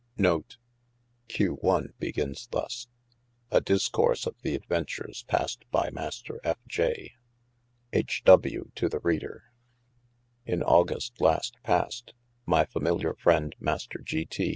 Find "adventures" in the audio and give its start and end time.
4.55-5.23